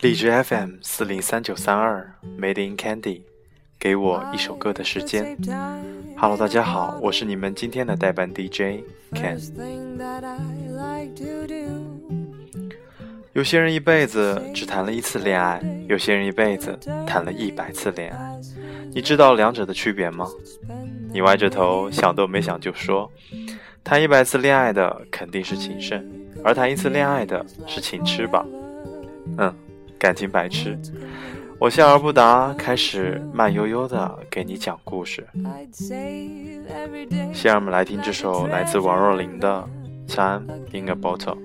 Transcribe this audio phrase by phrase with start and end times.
[0.00, 3.22] 荔枝 FM 四零三九三二，Made in Candy，
[3.80, 5.36] 给我一首歌的时间。
[6.16, 9.40] Hello，大家好，我是你们今天的代班 DJ Ken。
[13.32, 18.40] 有些人一辈子只谈了一次恋爱，有些人一辈子谈了一百次恋爱。
[18.92, 20.28] 你知道两者的区别吗？
[21.12, 23.10] 你歪着头想都没想就说，
[23.82, 26.08] 谈一百次恋爱的肯定是情圣，
[26.44, 28.46] 而谈一次恋爱的是情痴吧？
[29.36, 29.54] 嗯，
[29.98, 30.78] 感情白痴。
[31.58, 35.26] 我笑而不答，开始慢悠悠的给你讲故事。
[37.32, 39.68] 先让我们来听这首来自王若琳的
[40.14, 41.36] 《Time in a Bottle》。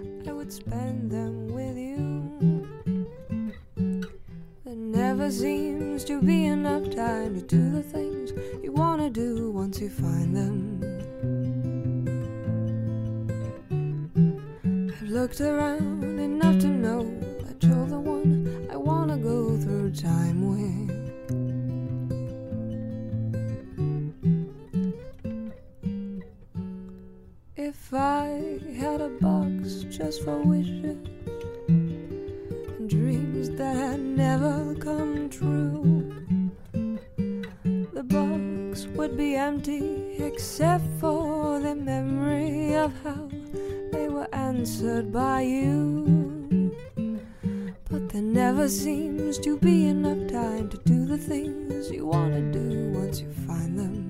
[4.94, 8.32] never seems to be enough time to do the things
[8.64, 10.80] you wanna do once you find them.
[15.02, 17.06] I've looked around enough to know
[17.64, 20.84] you're the one I wanna go through time with.
[27.56, 30.98] If I had a box just for wishes
[31.68, 36.12] and dreams that had never come true.
[37.94, 43.30] The box would be empty except for the memory of how
[43.94, 46.23] they were answered by you.
[48.14, 52.92] There never seems to be enough time to do the things you want to do
[52.92, 54.03] once you find them.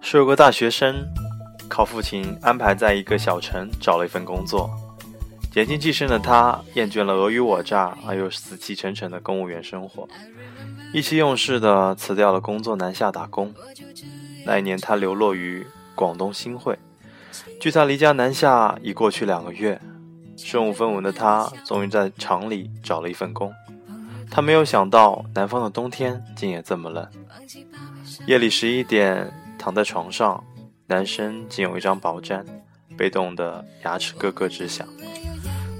[0.00, 1.06] 是有个大学生
[1.68, 4.68] 靠父亲安排在一个小城找了一份工作，
[5.54, 10.08] 年轻气盛的他厌倦了尔虞我诈而又死气沉沉的公务员生活，
[10.92, 13.54] 意气用事的辞掉了工作南下打工。
[14.44, 15.64] 那一年他流落于
[15.94, 16.76] 广东新会，
[17.60, 19.80] 距他离家南下已过去两个月，
[20.36, 23.54] 身无分文的他终于在厂里找了一份工。
[24.30, 27.06] 他没有想到南方的冬天竟也这么冷，
[28.26, 30.42] 夜里十一点躺在床上。
[30.86, 32.44] 男生仅有一张薄毡，
[32.96, 34.86] 被冻得牙齿咯咯直响，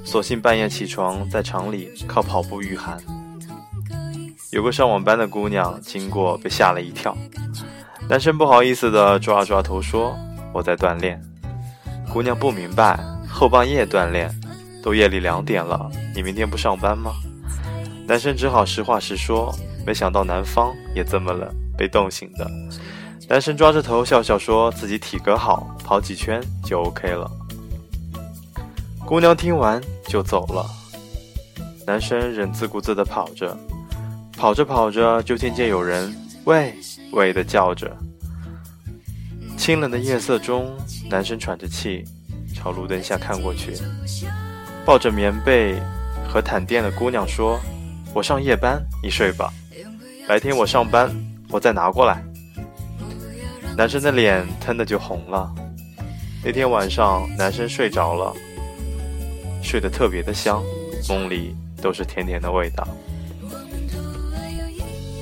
[0.04, 2.96] 索性半夜起床，在厂里靠跑步御寒。
[4.52, 7.16] 有个上晚班的姑娘经过，被吓了一跳。
[8.08, 10.16] 男生不好意思地抓了抓头，说
[10.52, 11.20] ：“我在锻炼。”
[12.12, 14.28] 姑娘不明白，后半夜锻炼，
[14.82, 17.12] 都夜里两点了，你明天不上班吗？
[18.10, 19.54] 男生只好实话实说
[19.86, 21.48] ：“没想到南方也这么冷，
[21.78, 22.44] 被冻醒的。”
[23.30, 27.30] 男生抓着头笑笑，说自己体格好，跑几圈就 OK 了。
[29.06, 30.66] 姑娘听完就走了。
[31.86, 33.56] 男生仍自顾自地跑着，
[34.36, 36.12] 跑着跑着，就听见有人
[36.46, 36.74] “喂
[37.12, 37.96] 喂”的叫着。
[39.56, 40.76] 清冷的夜色中，
[41.08, 42.04] 男生喘着气，
[42.56, 43.72] 朝路灯下看过去，
[44.84, 45.80] 抱着棉被
[46.28, 47.56] 和毯垫的姑娘说
[48.12, 49.52] ：“我上夜班，你睡吧，
[50.28, 51.10] 白天我上班，
[51.50, 52.22] 我再拿过来。”
[53.76, 55.50] 男生的脸腾的就红了。
[56.44, 58.34] 那天晚上，男生睡着了，
[59.62, 60.62] 睡得特别的香，
[61.08, 62.86] 梦里都是甜甜的味道。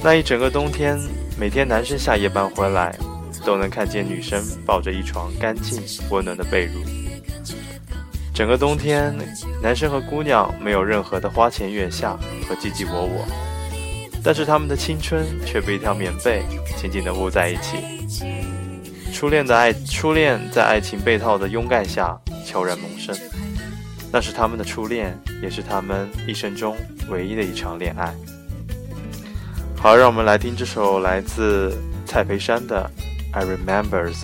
[0.03, 0.99] 那一整个冬天，
[1.39, 2.97] 每天男生下夜班回来，
[3.45, 7.08] 都能看见女生抱着一床干净温暖的被褥。
[8.39, 9.13] 整个冬天，
[9.61, 12.17] 男生和姑娘没有任何的花前月下
[12.49, 13.27] 和唧唧我我，
[14.23, 16.45] 但是他们的青春却被一条棉被
[16.77, 17.79] 紧紧地捂在一起。
[19.13, 23.13] 初恋的爱，初恋在爱情被套的拥盖下悄然萌生，
[24.13, 26.77] 那是他们的初恋，也是他们一生中
[27.11, 28.15] 唯一的一场恋爱。
[29.77, 31.77] 好，让我们来听这首来自
[32.07, 32.89] 蔡培山的
[33.37, 34.15] 《I Remembers》。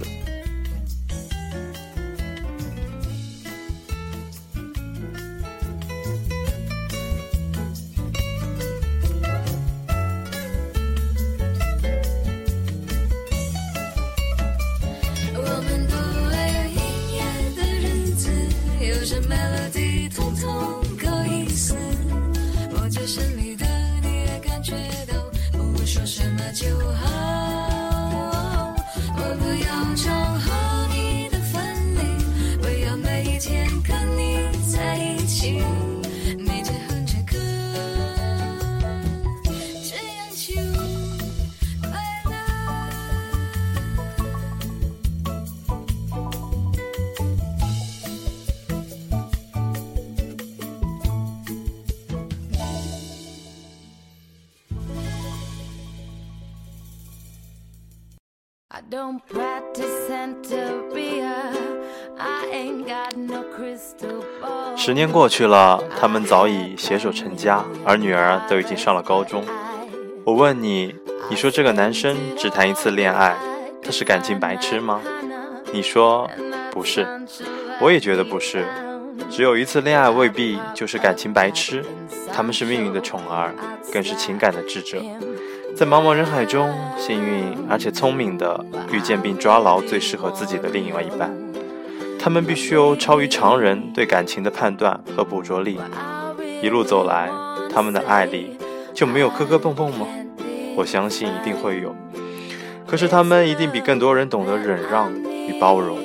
[64.86, 69.42] 十年过去了，他们早已携手成家，而女儿都已经上了高中。
[70.24, 70.94] 我问你，
[71.30, 73.34] 你说这个男生只谈一次恋爱，
[73.82, 75.00] 他是感情白痴吗？
[75.72, 76.30] 你说
[76.70, 77.06] 不是，
[77.80, 78.66] 我也觉得不是。
[79.30, 81.82] 只有一次恋爱未必就是感情白痴，
[82.30, 83.54] 他们是命运的宠儿，
[83.90, 84.98] 更是情感的智者，
[85.74, 91.34] 在茫茫人海中，幸运而且聪明的遇见并抓牢最适合自己的另外一半。
[92.24, 95.78] 他们必须有超于常人对感情的判断和捕捉力。
[96.62, 97.30] 一路走来，
[97.70, 98.56] 他们的爱里
[98.94, 100.06] 就没有磕磕碰碰吗？
[100.74, 101.94] 我相信一定会有。
[102.86, 105.98] 可是他们一定比更多人懂得忍让与包容。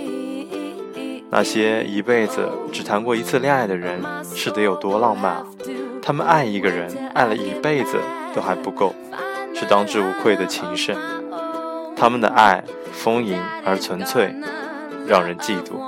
[1.30, 4.02] 那些一辈子只谈过一次恋爱的人，
[4.36, 5.46] 是得有多浪漫啊！
[6.02, 7.98] 他们爱一个人，爱了一辈子
[8.36, 8.94] 都还不够，
[9.56, 10.98] 是当之无愧的情圣。
[11.96, 12.62] 他们的爱
[12.92, 14.36] 丰盈而纯粹，
[15.10, 15.80] 让人嫉妒。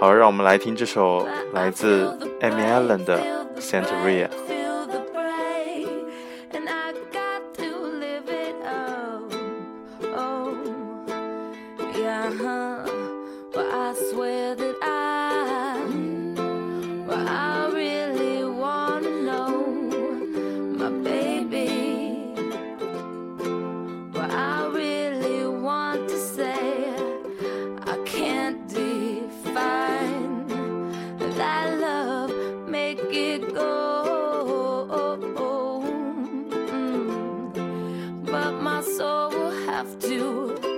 [0.00, 2.06] 好，让我们来听这首来自
[2.40, 3.20] Amy Allen 的
[3.60, 4.28] 《Santeria》。
[39.76, 40.75] have to.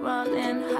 [0.00, 0.62] Running.
[0.62, 0.77] high.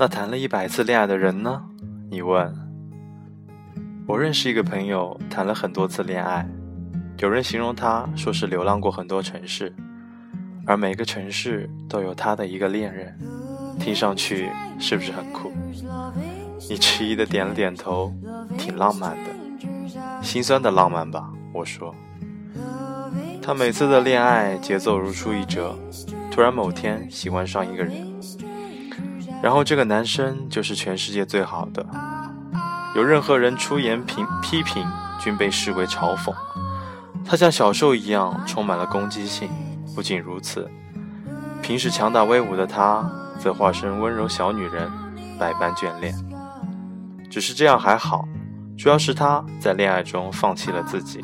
[0.00, 1.69] 那谈了一百次恋爱的人呢？
[2.10, 2.52] 你问。
[4.08, 6.44] 我认识一个朋友，谈了很多次恋爱，
[7.18, 9.72] 有人形容他说是流浪过很多城市，
[10.66, 13.16] 而每个城市都有他的一个恋人，
[13.78, 15.52] 听上去是不是很酷？
[16.68, 18.12] 你迟疑的点了点头，
[18.58, 19.30] 挺浪漫的，
[20.20, 21.30] 心酸的浪漫吧？
[21.54, 21.94] 我说。
[23.40, 25.78] 他每次的恋爱节奏如出一辙，
[26.28, 27.94] 突然某天喜欢上一个人。
[29.42, 31.86] 然后这个男生就是全世界最好的，
[32.94, 34.86] 有任何人出言评批评，
[35.18, 36.34] 均被视为嘲讽。
[37.24, 39.48] 他像小兽一样，充满了攻击性。
[39.94, 40.70] 不仅如此，
[41.62, 44.90] 平时强大威武的他，则化身温柔小女人，
[45.38, 46.14] 百般眷恋。
[47.30, 48.24] 只是这样还好，
[48.76, 51.20] 主要是他在恋爱中放弃了自己。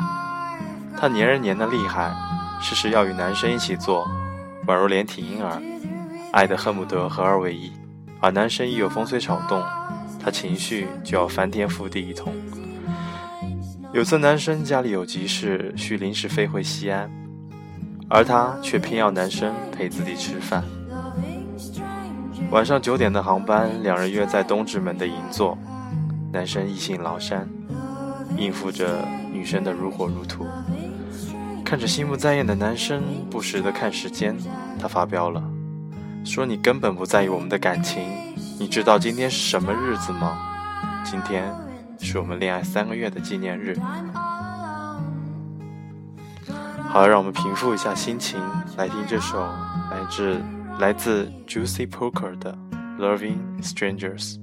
[0.96, 2.14] 他粘人粘的厉害，
[2.60, 4.08] 事事要与男生一起做，
[4.66, 5.62] 宛如连体婴儿，
[6.32, 7.70] 爱得恨不得合二为一。
[8.26, 9.62] 而男生一有风吹草动，
[10.18, 12.34] 他情绪就要翻天覆地一通。
[13.92, 17.08] 有次男生家里有急事，需临时飞回西安，
[18.08, 20.64] 而他却偏要男生陪自己吃饭。
[22.50, 25.56] 晚上九点的航班，两人约在东直门的银座。
[26.32, 27.48] 男生意兴阑珊，
[28.36, 30.44] 应付着女生的如火如荼。
[31.64, 34.36] 看着心不在焉的男生，不时的看时间，
[34.80, 35.40] 他发飙了。
[36.26, 38.02] 说你根本不在意我们的感情，
[38.58, 40.36] 你知道今天是什么日子吗？
[41.04, 41.54] 今天
[42.00, 43.78] 是我们恋爱三个月的纪念日。
[46.88, 48.40] 好，让我们平复一下心情，
[48.76, 50.42] 来听这首来自
[50.80, 52.58] 来自 Juicy Poker 的
[52.98, 54.34] 《Loving Strangers》。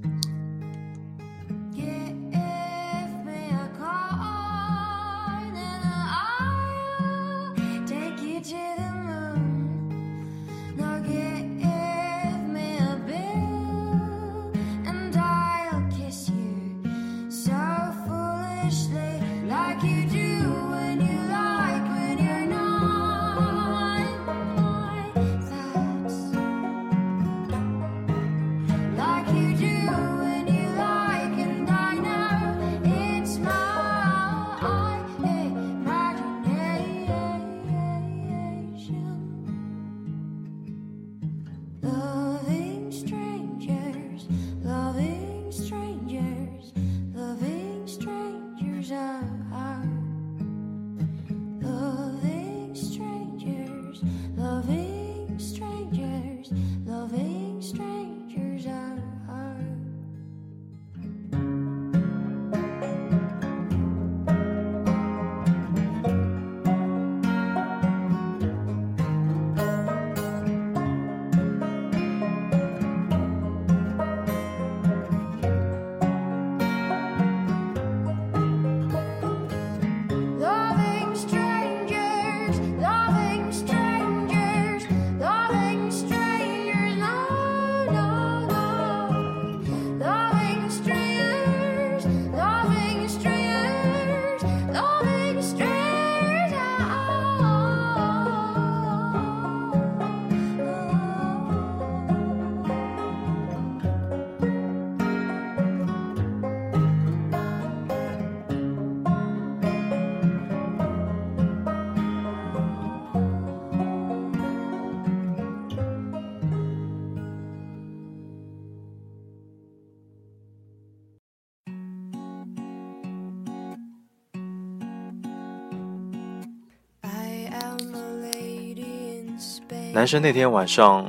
[129.94, 131.08] 男生那天晚上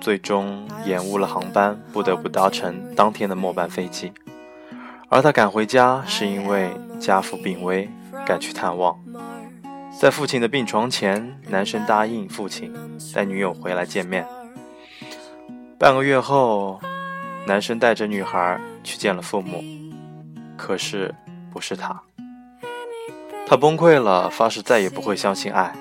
[0.00, 4.12] 最终延误了航班，不得不搭乘当天的末班飞机。
[5.08, 7.90] 而他赶回家是因为家父病危，
[8.24, 8.96] 赶去探望。
[10.00, 12.72] 在父亲的病床前，男生答应父亲
[13.12, 14.24] 带女友回来见面。
[15.76, 16.80] 半个月后，
[17.44, 19.64] 男生带着女孩去见了父母，
[20.56, 21.12] 可是
[21.52, 22.00] 不是他。
[23.48, 25.74] 他崩溃了，发誓再也不会相信爱。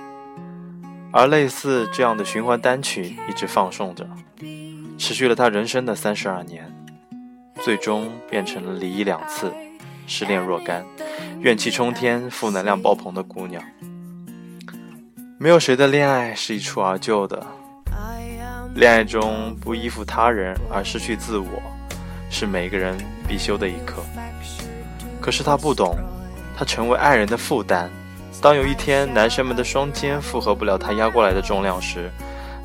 [1.12, 4.08] 而类似这样的循环单曲一直放送着，
[4.98, 6.72] 持续了他人生的三十二年，
[7.62, 9.52] 最终变成了离异两次、
[10.08, 10.86] 失恋若干、
[11.42, 13.62] 怨气冲天、负能量爆棚的姑娘。
[15.38, 17.46] 没有谁的恋爱是一蹴而就的，
[18.76, 21.62] 恋爱中不依附他人而失去自我，
[22.30, 22.96] 是每个人
[23.28, 24.02] 必修的一课。
[25.20, 25.98] 可是他不懂，
[26.56, 27.92] 他成为爱人的负担。
[28.40, 32.10] 当有一天男生们的双肩负荷不了她压过来的重量时，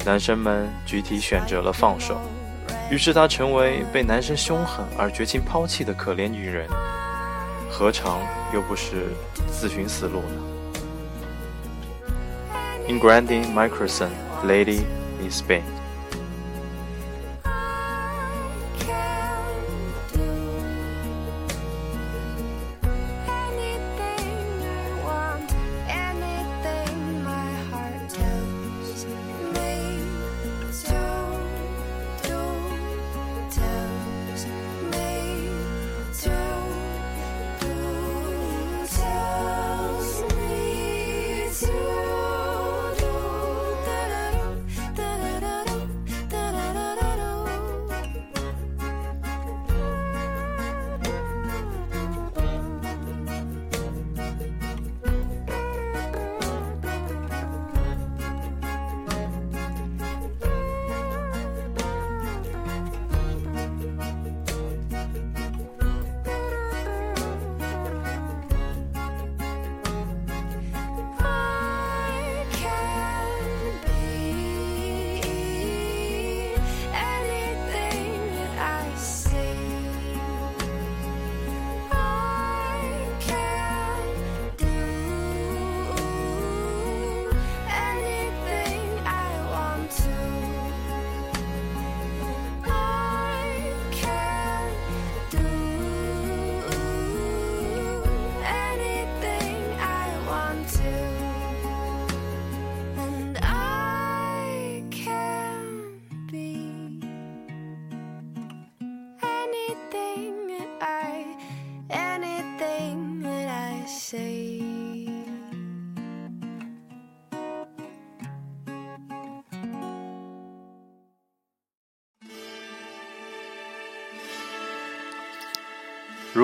[0.05, 2.21] 男生们集体选择了放手，
[2.91, 6.67] 于是她成为被男生凶狠而绝情抛弃的可怜女人，
[7.71, 8.21] 何尝
[8.55, 9.09] 又不是
[9.51, 10.43] 自寻死路呢
[12.89, 14.09] ？Ingrading Microson
[14.47, 14.83] Lady
[15.21, 15.76] in Spain。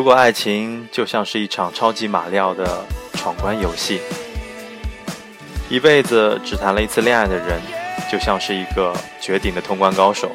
[0.02, 4.00] 如果爱情就像是一场超级马里奥的闯关游戏，
[5.70, 7.62] 一辈子只谈了一次恋爱的人，
[8.10, 10.28] 就像是一个绝顶的通关高手，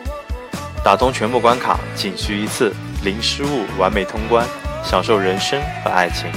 [0.85, 4.47] 打通全部关卡仅需一次，零失误，完美通关，
[4.85, 6.31] 享受人生和爱情。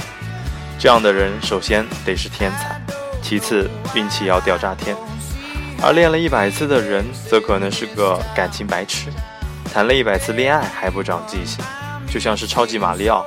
[0.77, 2.81] 这样的人，首先得是天才，
[3.23, 4.93] 其次运气要吊炸天。
[5.81, 9.07] 而练了一百次的人，则可能是个感情白痴，
[9.73, 11.63] 谈了一百次恋爱还不长记性，
[12.11, 13.25] 就像是超级马里奥，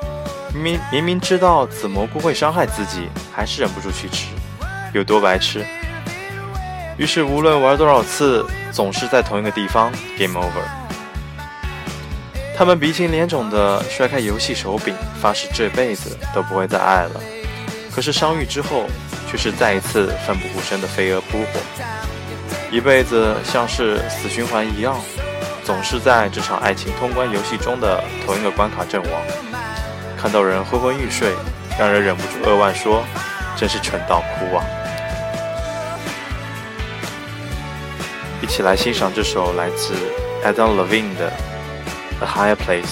[0.53, 4.27] 明明明明知道紫蘑菇会伤害自己，还是忍不住去吃，
[4.93, 5.65] 有多白痴？
[6.99, 10.63] 于是无论玩多少次，总是在同一个地方 game over。
[12.57, 17.21] 他们鼻青脸肿的摔开游戏手柄，发誓这辈子都不会再爱了。
[17.91, 18.85] 可是伤愈之后，
[19.29, 21.47] 却是再一次奋不顾身的飞蛾扑火。
[22.71, 24.95] 一辈子像是死循环一样，
[25.65, 29.11] 总是在这场爱情通关游戏中的同一个关卡阵亡，
[30.21, 31.33] 看到人昏昏欲睡，
[31.79, 33.03] 让人忍不住扼腕说
[33.57, 34.65] ：“真是蠢到哭啊！”
[38.43, 39.95] 一起来欣赏这首来自
[40.45, 41.33] Adam Levine 的
[42.23, 42.83] 《A Higher Place》。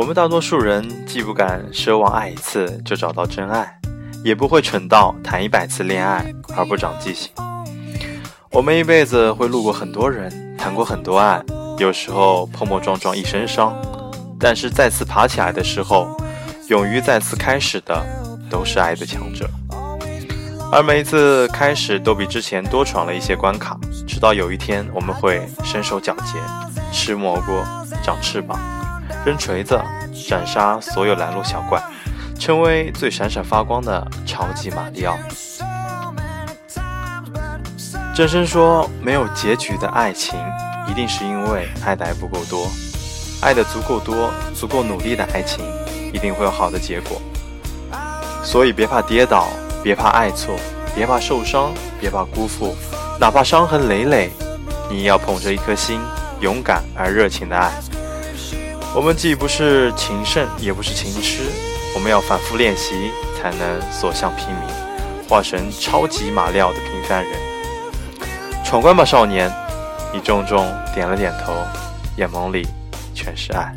[0.00, 3.78] 我们大多数人既不敢奢望爱一次就找到真爱，
[4.24, 7.30] 也不会蠢到谈一百次恋爱而不长记性。
[8.50, 11.42] 我们一辈子会路过很多人，谈过很多爱，
[11.76, 13.76] 有时候碰碰撞撞一身伤，
[14.38, 16.08] 但是再次爬起来的时候，
[16.68, 18.02] 勇于再次开始的
[18.48, 19.46] 都是爱的强者。
[20.72, 26.38] 而每一次开始都比之前多闯了一些关卡，直到有一天我们会身手矫捷，
[26.90, 27.52] 吃蘑菇
[28.02, 28.58] 长翅膀。
[29.24, 29.80] 扔锤子，
[30.28, 31.82] 斩杀所有拦路小怪，
[32.38, 35.16] 成为最闪闪发光的超级马里奥。
[38.14, 40.38] 真声说，没有结局的爱情，
[40.88, 42.68] 一定是因为爱的还不够多。
[43.42, 45.64] 爱的足够多、足够努力的爱情，
[46.12, 47.22] 一定会有好的结果。
[48.42, 49.48] 所以别怕跌倒，
[49.82, 50.54] 别怕爱错，
[50.94, 52.76] 别怕受伤，别怕辜负，
[53.18, 54.30] 哪怕伤痕累累，
[54.90, 56.00] 你也要捧着一颗心，
[56.40, 57.70] 勇敢而热情的爱。
[58.92, 61.44] 我们既不是情圣，也不是情痴，
[61.94, 67.32] 我们要反复练习，才能所向披靡，化身超级马里奥的平凡人。
[68.64, 69.48] 闯关吧，少年！
[70.12, 71.52] 你重重点了点头，
[72.16, 72.66] 眼眸里
[73.14, 73.72] 全是爱。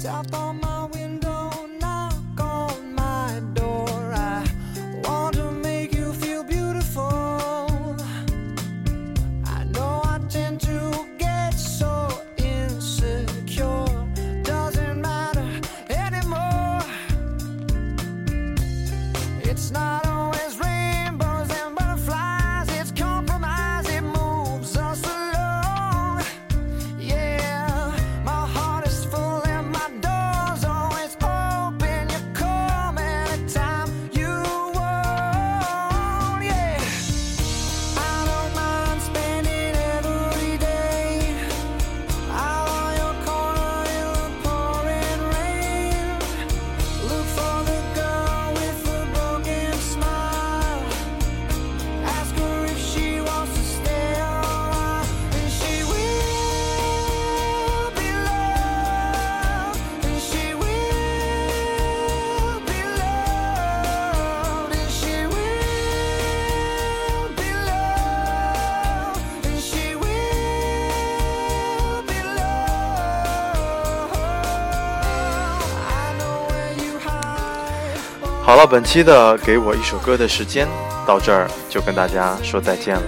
[78.63, 80.65] 到，本期的给我一首歌的时间
[81.06, 83.04] 到这儿就跟大家说再见了。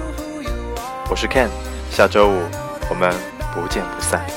[1.10, 1.48] 我是 Ken，
[1.89, 2.41] 下周五
[2.89, 3.10] 我们
[3.54, 4.35] 不见不散。